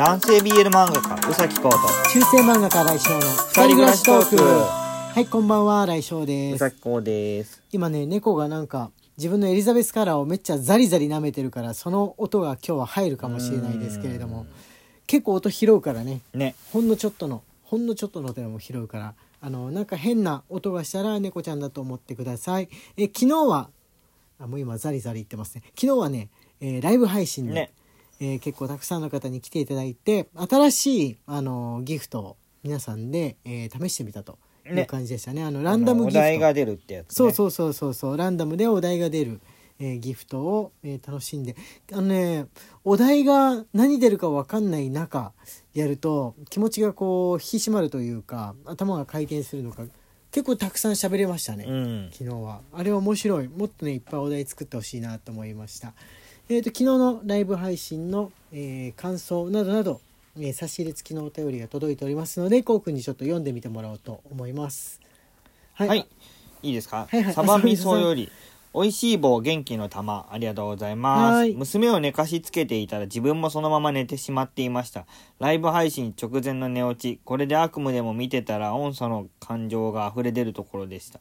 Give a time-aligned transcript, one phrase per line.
[0.00, 1.76] 男性 BL 漫画家宇崎浩と
[2.10, 4.42] 中世漫画家来翔の二人暮らしトーク。
[4.42, 6.58] はいこんばんは来翔宇です。
[6.58, 7.62] 崎浩です。
[7.70, 14.46] 今ね猫がなんか自分のエリザベスカラーをめっちゃザリザリ舐めてるからその音が今日は入るかもしれないですけれども
[15.06, 16.22] 結構音拾うからね。
[16.32, 16.54] ね。
[16.72, 19.14] ほんのちょっとのほんのちょっとの音でも拾うから。
[19.42, 22.70] あのなんか変な音がしたら猫ちゃんだと思ってください。
[22.96, 23.68] え昨日は
[24.38, 25.62] あもう今ザリザリ言ってますね。
[25.78, 26.30] 昨日はね、
[26.62, 27.72] えーライブ配信で、ね
[28.20, 34.84] えー結構たくさんの方に来ていただいて新しいあのギフトを皆さんで、えー試してみたというね。
[34.86, 35.42] 感じでしたね。
[35.42, 36.18] あのランダムギフト。
[36.18, 38.16] お題が出るってやつ、ね、そうそうそうそうそう。
[38.16, 39.40] ランダムでお題が出る、
[39.78, 41.56] えーギフトを、えー楽しんで。
[41.92, 42.46] あのね
[42.84, 45.32] お題が何出るか分かんない中
[45.72, 49.84] やると気持ちがこう引き締まるというか頭が回転するのか
[50.30, 52.10] 結構たくさん喋れましたね、うん。
[52.12, 52.60] 昨日は。
[52.72, 53.48] あれは面白い。
[53.48, 55.94] もっとねいっぱいお題作ってほしいなと思いました
[56.52, 60.00] えー、と昨日のライブ配信の、えー感想などなど、
[60.36, 65.00] えー差し入れ付きのお便りが届いておりますのでこうくんにちょっと読んでみてもらおうと思います。
[65.74, 66.08] ははい。
[66.64, 67.34] いいですか、はいはい。
[67.34, 68.28] サバ味噌より
[68.74, 71.54] 美味しい棒元気の玉ありがとうございます、はい。
[71.54, 75.06] 娘を寝かしつけていたら自分もそのまま寝てしまっていました。
[75.38, 81.20] ライブ配信直前の寝落ちこれで悪夢でも見てたら音素の感情が溢れ出るところでした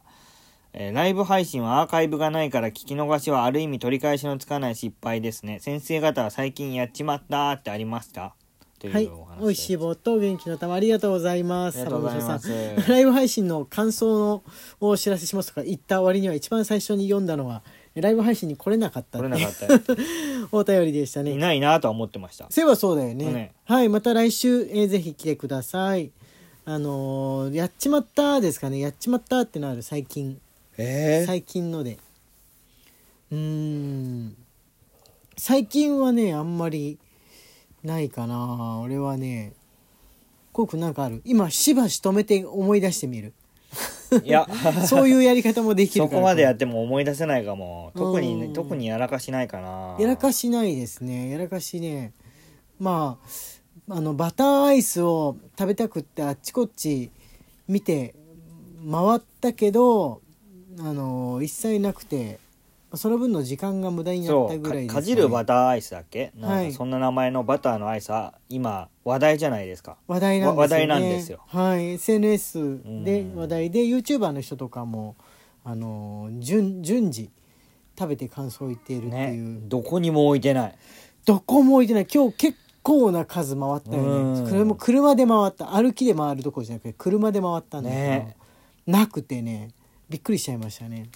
[0.81, 8.33] えーライブ配信はアーカイブがないから聞き逃しはある意味取り返しのつかない失敗ですね先生方は最近やっちまったってありました？
[8.79, 11.81] とはいお話、美味しい棒と元気の玉ありがとうございます。
[11.81, 14.43] ありがとうございますサバムシさんライブ配信の感想の
[14.79, 17.61] お知らせしますとか言った割には一番最初に読んだのは
[17.95, 19.79] ライブ配信に来れなかったってなかったよ
[20.53, 21.35] お便りでしたいね。
[21.35, 23.25] ないなとは思ってましたそういえばそうだよね。
[23.25, 26.11] ねはい、また来週、えーぜひ来てください。
[26.63, 28.79] あのーやっちまったですかね。
[28.79, 30.39] やっちまったってのある最近。
[30.81, 31.97] え最近ので。
[33.31, 34.35] うーん。
[35.37, 36.97] 最近はね、あんまり
[37.83, 38.79] ないかな。
[38.81, 39.53] 俺はね、
[40.53, 43.33] こうくんなんかある今しばし止めて思い出してみる。
[44.23, 44.47] いや
[44.87, 46.05] そういうやり方もできる。
[46.05, 51.29] そこまでやっても思い出せないかも特に、うん特にやらかしないかなやらかしないですね。
[51.29, 52.13] やらかしね。
[52.79, 53.19] ま
[53.87, 57.11] あ、あの、バターアイスを食べたくってあっちこっち
[57.67, 58.15] 見て
[58.89, 60.21] 回ったけど、
[60.77, 62.39] あの、一切なくて、
[62.93, 66.31] その分の時間が無駄になったぐらいです、かかじるバターアイスだっけ？
[66.35, 66.71] なんはい。
[66.71, 69.97] かそんな名前のバターのアイスは今話題じゃないですか。
[70.07, 71.39] 話題なんですよ、ね、わ話題なんですよ。
[71.47, 71.89] はい。
[71.91, 73.39] SNS でうん。
[73.39, 75.15] 話題で YouTuber の人とかも
[75.63, 77.29] あの順順次
[77.97, 80.75] 食べて感想を言っているってねいう、どこにも置いてない。
[81.25, 82.07] どこも置いてない。
[82.11, 84.43] 今日結構な数回ったようん。
[84.45, 85.75] ねこれも車で回った。
[85.75, 88.35] 歩きで回るところじゃなくて車で回ったんだけど、ね。
[88.87, 89.69] なくてね
[90.09, 91.09] びっくりしちゃいましたね。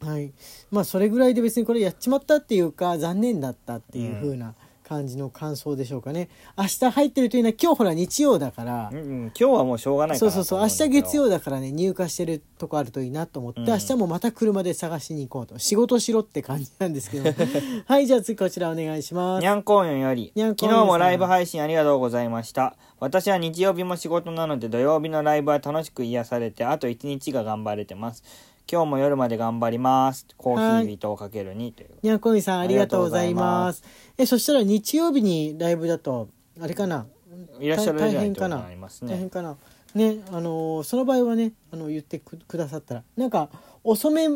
[0.00, 0.32] はい。
[0.70, 4.54] まあそれぐらいで別にこれやっちまったっていうか残念だったっていう風な
[4.86, 6.28] 感じの感想でしょうかね。
[6.56, 8.90] 明日入ってるというのは今日ほら日曜だから。
[8.92, 13.66] うんうん今日はもうしょうがないそうそうそう明日月曜だだからね入荷してるとこあるといいなと思って、うん。
[13.66, 15.58] 明日もまた車で探しに行こうと。
[15.58, 17.30] 仕事しろって感じなんですけど。
[17.86, 19.40] はいじゃあ次こちらお願いします。
[19.40, 22.76] にゃんこんよんよりにゃんこん昨日もライブ配信ありがとうございました。
[22.98, 28.22] 私は日曜日も仕事なので土曜日のライブは楽しく癒されてあと1日が頑張れてます
[28.68, 30.26] 今日も夜まで頑張ります。
[30.36, 31.90] コーヒー人をかけるにという。
[32.02, 33.84] にゃんこいさんありがとうございます。
[34.18, 36.28] えそしたら日曜日にライブだと
[36.60, 37.06] あれかな？
[37.60, 38.66] いらっしゃる大変かな？
[39.02, 39.56] 大変かな？
[39.94, 43.04] ねあのーその場合はねあの言ってくくださったら。
[43.16, 43.50] なんか
[43.84, 44.26] 遅め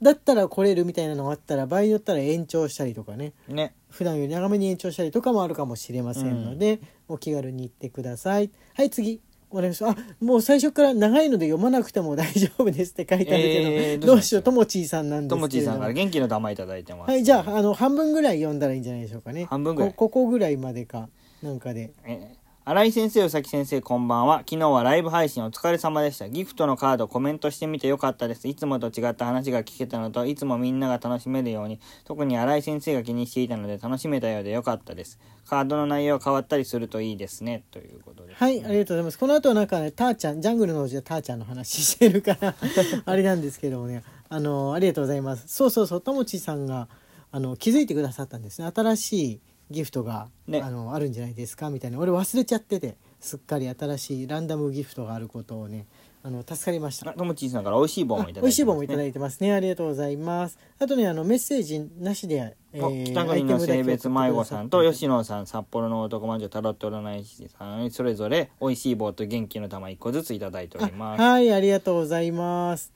[0.00, 3.32] だったら来れるみたいなのがあったら場合によったら延長したりとかね。
[3.48, 3.74] ね。
[3.88, 8.52] 普段より長めに延長したりとかもあるかもしれませんので、お気軽に行ってください。
[8.74, 14.42] はい次お願いしますあもう最初から長いので読まなくても大丈夫ですって書いてあるけど、えーどうしよう？
[14.42, 15.28] ともちーさんなんで。
[15.28, 17.10] すけれどもともちーさんから元気の玉いただいてます。
[17.10, 19.46] はいじゃああの半分ぐらい読んだらいいんじゃないでしょうかね。
[19.46, 19.90] 半分ぐらい。
[19.90, 21.08] こここぐらいまでか
[21.42, 21.92] なんかで。
[22.04, 22.40] えー
[22.70, 24.44] 新井先生、宇崎先生、こんばんは。
[24.48, 26.28] 昨日はライブ配信お疲れ様でした。
[26.28, 28.46] ギフトのカードコメントしてみてよかったです。
[28.46, 35.18] いつもと違った話が聞けたのと、いつもみんなが楽しめるように、特に新井先生が気にしていたので楽しめたようでよかったです。
[35.48, 37.64] カードの内容変わったりするといいですね。
[37.72, 38.34] ということで。
[38.34, 42.54] はいありがとうございますこの後はなんかねターちゃんジャングルの王子でターちゃんの話してるから
[43.04, 46.86] あれなんですけどもねあのありがとうございますそうそうそうともちさんが
[47.32, 50.60] あの気づいてくださったんですね新しいギフトが、ね。
[50.62, 51.70] あのあるんじゃないですか？
[51.70, 51.98] みたいな。
[51.98, 55.86] 俺忘れちゃっててすっかり新しいランダムギフトがあることをね
[56.22, 57.10] あの助かりました。
[57.10, 59.52] あともちーさんから美味しい棒もいただいて美味しい棒もいただいいてますね。
[59.52, 60.58] ありがとうございます。
[60.78, 71.22] あとねあのメッセージなしで、えー北国の性別迷子さんと吉野さん札幌の男魔女タロット占い師さんそれぞれ美味しい棒と元気の玉1個ずついただいております。
[71.22, 72.92] あはいありがとうございます。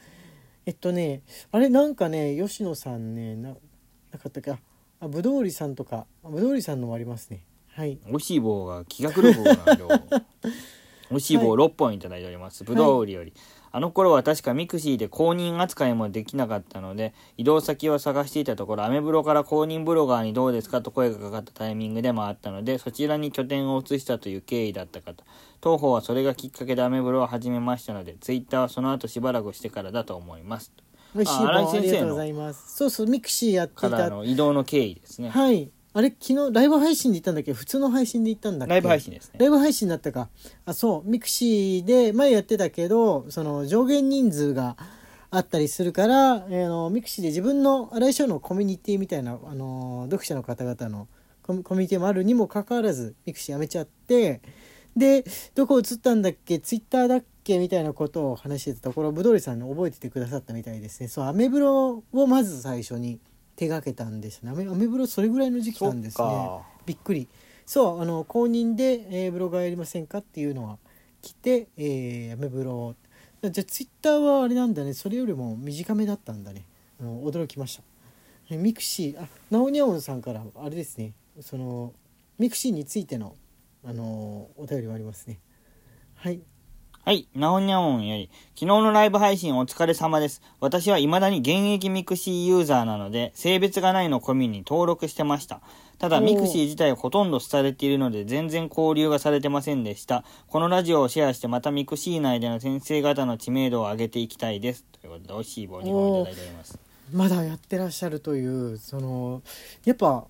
[0.67, 1.23] えっとね
[1.53, 3.51] あれなんかね吉野さんねな
[4.13, 4.55] なかったっけ？
[5.05, 6.07] ああぶどうりさんとか。
[6.25, 7.45] あぶどうりさんのもありますね。
[7.69, 7.99] はい。
[8.07, 9.85] 美味しい棒が気が狂う方なんで
[11.11, 13.35] 美味しい棒6本いただいております、ぶどう売りより、
[13.73, 25.25] あの頃は確か mixi で公認扱いもできなかったので移動先を探していたところアメブロから公認ブロガーにどうですかと声がかかったタイミングでもあったのでそちらに拠点を移したという経緯だったかと。
[25.61, 30.73] 当方はそれがきっかけでアメブロを始めましたのでツイッターはその後しばらくしてからだと思います
[31.15, 32.77] 美味しい棒ありがとうございます。
[32.77, 35.71] そうそう mixiやってからいたの移動の経緯ですね、はい。
[35.93, 37.53] あれ昨日ライブ配信で行ったんだっけ？
[37.53, 38.71] 普通の配信で行ったんだっけ？
[38.71, 39.39] ライブ配信ですね。
[39.39, 40.29] ライブ配信だったか。
[40.65, 41.09] あそう。
[41.09, 44.77] mixiで前やってたけどその上限人数が
[45.31, 51.09] あったりするから、えーあの mixiで自分の新井翔のコミュニティみたいな、あの読者の方々の
[51.43, 54.41] コミコミュニティもあるにもかかわらず mixiやめちゃって
[54.97, 55.25] で
[55.55, 56.59] どこ移ったんだっけ？
[56.59, 61.09] ツイッターだっけみたいなことを話してたところぶどうりさんの覚えててくださったみたいですね。
[61.09, 63.21] そうアメブロをまず最初に
[63.57, 64.51] 手がけたんですね。
[64.51, 66.27] アメアメブロそれぐらいの時期なんですね。
[66.27, 66.63] か。
[66.87, 67.29] びっくり。
[67.67, 70.79] そうあの公認で、えーブロガーやりませんかっていうのが
[71.23, 72.95] 来て、えー、アメブロ
[73.43, 74.95] じゃあツイッターはあれなんだね。
[74.95, 76.65] それよりも短めだったんだね。
[77.01, 77.83] あの驚きました。
[78.51, 81.13] え mixiあナオニャオンさんからあれですね。
[81.41, 81.93] その
[82.39, 83.37] mixiについての
[83.85, 85.41] あのお便りがありますね。
[86.15, 86.41] はい
[87.05, 90.41] はい、なおにゃおんより、昨日のライブ配信お疲れ様です。
[90.59, 95.61] 私は未だに現役 mixiユーザーなので、性別がないのコミュに登録してました。
[95.99, 100.25] ただ、 mixi自体ほとんど廃れているので、全然交流がされてませんでした。
[100.49, 104.87] このラジオをシェアして、また mixi内での先生方の知名度を上げていきたいです。
[104.99, 106.79] ということで、美味しい棒2本いただいております。
[107.13, 109.43] まだやってらっしゃるというその
[109.85, 110.25] やっぱ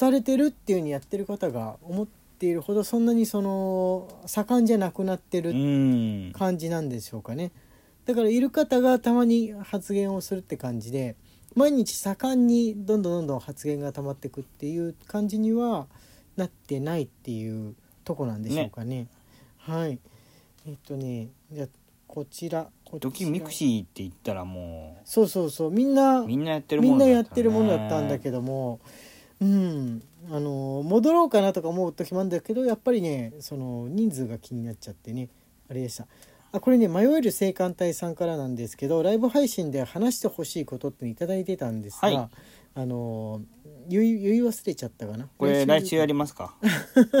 [0.00, 5.52] 廃れてるっていうふうにやってる方が思っているほどそんなにその盛んじゃなくなってる。
[6.32, 7.52] 感じなんでしょうかね。
[8.06, 11.14] だからいる方がたまに発言をするって感じで
[11.54, 15.86] 毎日盛んにどんどんどんどん発言が溜まっていくっていう感じには
[16.36, 17.74] なってないっていう
[18.04, 19.08] とこなんでしょうかね。
[19.58, 19.98] はい。
[20.66, 21.68] えっとねじゃあ
[22.06, 22.68] こちら
[23.00, 25.70] 時 mixi って言ったらもそうそうそう。
[25.70, 28.22] みんなう、みんなやってるみんものだなやってるものだったんだど。
[28.22, 28.80] けども
[29.40, 30.02] うん。
[30.30, 35.28] あの戻ろうかなとか思う時もあるんだけどやっぱりねその人数が気になっちゃってね。
[35.70, 36.06] あれでした。
[36.52, 42.28] あこれね迷える青函隊さんからなんですけどライブ配信で話してほしいことっていただいてたんですが、はい。
[42.74, 43.40] あの
[43.88, 45.28] 言い言い忘れちゃったかな。
[45.38, 46.54] これ来週やりますか？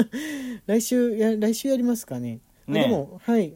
[0.66, 2.40] 来週や来週やりますかね。
[2.68, 3.54] あねでもはい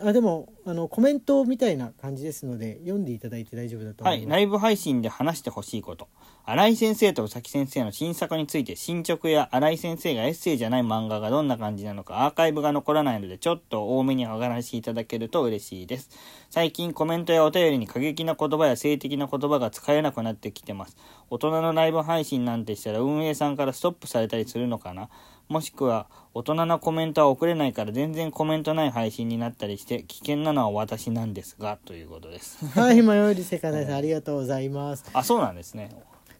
[0.00, 6.08] あでもあのコメントみたいな感じですので読んでいただいて大丈夫だと思い、ます、はいライブ配信で話してほしいこと。
[6.44, 16.10] 新井先生と宇崎先生の新作について進捗や新井先生がエッセイじゃない漫画がどんな感じなのかアーカイブが残らないのでちょっと多めにお話しいただけると嬉しいです。
[16.50, 20.96] 最近コメントやお便りに過激な言葉や性的な言葉が使えなくなってきてます。
[21.30, 25.10] 大人のライブ配信なんてしたら運営さんからストップされたりするのかな
[25.48, 32.64] もしくは大人なコメントは送れないから全然コメントない配信になったりして危険なのは私なんですがということです。
[32.78, 35.04] はい、迷える世界大さん、ありがとうございます。
[35.12, 35.90] あ、そうなんですね。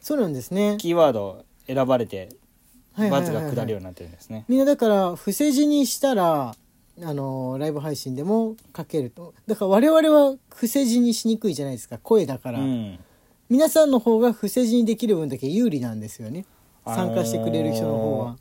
[0.01, 0.77] そうなんですね。
[0.79, 2.31] キーワード選ばれて
[2.97, 4.45] 罰はいが下るようになってるんですね。
[4.49, 6.55] みんなだから、伏せ字にしたら、
[7.03, 9.35] あのライブ配信でも書けると。
[9.47, 12.61] だから我々は伏せ字にしにくいじゃないですか、声だから。
[12.61, 12.99] うん。
[13.49, 16.45] 皆さんの方が伏せ字にできる分だけ有利なんですよね。
[16.85, 18.37] あのー参加してくれる人の方は。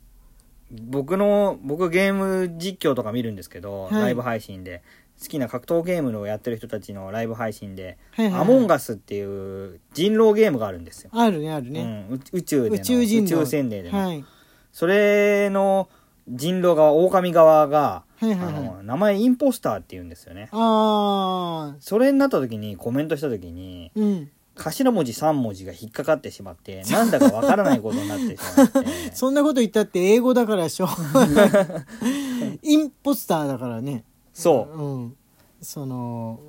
[0.72, 4.82] 僕の僕ゲーム実況とか見るんですけど、はいライブ配信で
[5.20, 11.10] 好きな格闘ゲームのやってる人たちのライブ配信で、はいはいはいアモンガスっていう人狼ゲームがあるんですよ。
[11.12, 12.06] あるね、あるね。
[12.10, 14.24] うん、宇宇宙での宇宙人狼宇宙戦での、はい。
[14.72, 15.88] それの
[16.28, 24.30] 人狼側狼側が、はいはいはいあの名前インポスターって言うんですよねあそれになった時にコメントした時にー、うん。
[24.54, 30.88] 頭文字3文字が引っかかってしまってなんだかわからないことになってしまってそんなこと言ったって英語だからしょ。
[32.62, 34.04] インポスターだからね。
[34.32, 35.16] そううん。
[35.60, 36.40] その、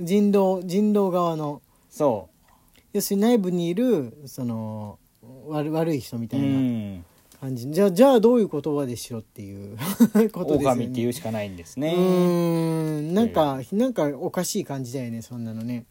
[0.00, 2.28] 人狼、人狼側の、そ
[2.92, 4.98] 要するに内部にいる、その、
[5.48, 7.04] 悪悪い人みうたいなうん
[7.40, 7.70] 感じ。
[7.70, 9.76] じゃあ、じゃあどういう言葉でしろっていう
[10.30, 10.84] ことですよね。
[10.84, 15.84] 狼って言うしかないんですうねーんなんかなんかおかしい感じだよねそんなのね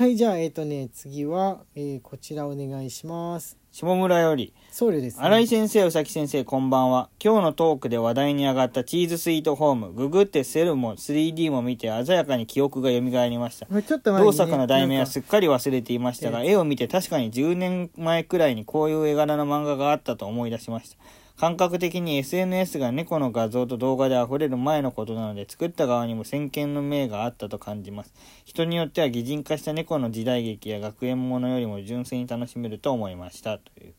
[0.00, 3.58] はいじゃあえっ、とね次は、えーこちらお願いします。
[3.70, 4.54] 下村より。
[4.70, 7.10] 僧侶です、ね、新井先生宇崎先生こんばんは。
[7.22, 9.92] 今日のトークで話題に上がったチーズスイートホーム。
[9.92, 13.66] ググってセルも 3D も見て鮮やかに記憶が蘇りました。
[13.68, 20.96] まあちょっと前に、同ね、作の題名はすっかり忘れていましたが、絵を見て確かに10年前くらいにこういう絵柄の漫画があったと思い出しました。
[21.40, 28.12] 感覚的に SNS が猫の画像と動画で溢れる前のことなので、作った側にも先見の明があったと感じます。
[28.44, 33.56] 人によっては擬人化した猫の時代劇や学園ものよりも純粋に楽しめると思いました。
[33.56, 33.94] という。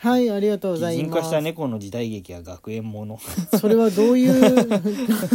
[0.00, 3.18] はいありがとうございます擬人化した猫の時代劇は学園もの
[3.58, 4.82] それはどういう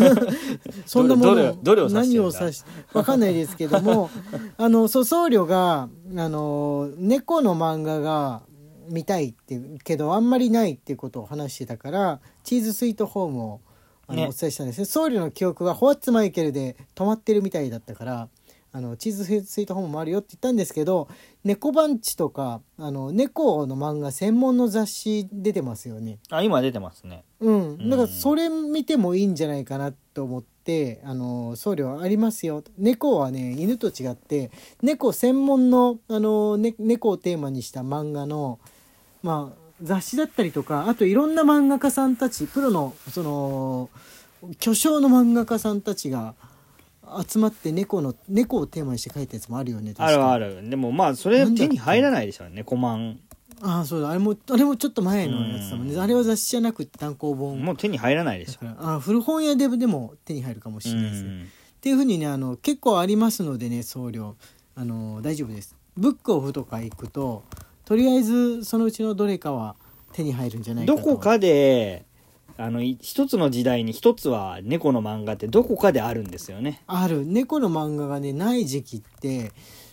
[0.88, 4.10] そんなものを指して何を指しわかんないですけども
[4.58, 8.42] あのそう僧侶があの猫の漫画が
[8.90, 13.62] 見たいってけどあんまりないっていうことを話してたからチーズスイートホームを
[14.08, 14.28] あの、ね。
[14.28, 14.80] お伝えしたんです。
[14.80, 18.30] ね僧侶の記憶がホワッツマイケルで止まってるみたいだったから
[18.76, 21.08] あのチーズスイートホームもあるよって言ったんですけど
[21.46, 26.20] 猫バンチとかあの猫の漫画専門の雑誌出てますよね。
[26.30, 27.24] あ今出てますね。
[27.40, 32.66] うん、だからそれ見てもいいんじゃないかなと思って、あの送料ありますよ。
[32.78, 34.52] 猫はね犬と違って
[34.82, 38.60] 猫専門のあの、ね、猫をテーマにした漫画の、
[39.26, 43.90] まあ、雑誌だったりとかあといろんな漫画家さんたちプロのその
[44.60, 46.36] 巨匠の漫画家さんたちが
[47.28, 50.62] 集まって猫の猫をテーマにして書いたやつもあるよねあるある。
[50.62, 53.20] るでもまあそれ手に入らないでしょうねコマン。
[53.62, 54.10] ああそうだ。
[54.10, 56.00] あれもあれもちょっと前のやつだもんね。
[56.00, 57.60] あれは雑誌じゃなくて単行本。
[57.60, 58.68] もう手に入らないでしょ。
[58.80, 61.24] あ古本屋ででも手に入るかもしうれないです。
[61.24, 61.30] ね。
[61.30, 61.44] ん。
[61.44, 61.46] っ
[61.82, 64.36] ていうふうにねあの結構ありますのでね送料
[64.76, 65.76] あの大丈夫です。
[65.98, 67.44] ブックオフとか行くと
[67.86, 69.76] とりあえずそのうちのどれかは
[70.12, 71.00] 手に入るんじゃないかと。
[71.00, 72.06] どこかで
[72.58, 76.82] あのい一つの時代に一つは猫の漫画ってどこかであるんですよね。
[76.88, 77.26] ある。
[77.26, 79.52] 猫の漫画がねない時期って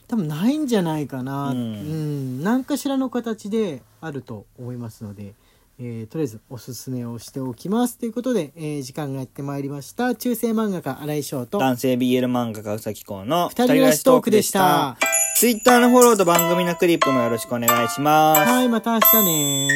[0.09, 2.39] 多分ないんじゃないかな、ううん。
[2.41, 5.35] ん何かしらの形であると思いますので、
[5.81, 10.15] えーとりあえずおすすめをしておきますということで、えー時間がやってまいりました。
[10.15, 11.59] 中世漫画家新井翔と。
[11.59, 14.97] 男性 BL 漫画家うさきこうの二人暮らしトークでした。
[15.43, 18.49] Twitter のフォローと番組のクリップもよろしくお願いします。
[18.49, 19.69] はいまた明日ね